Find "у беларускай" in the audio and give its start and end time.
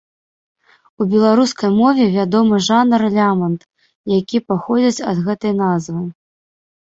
1.03-1.71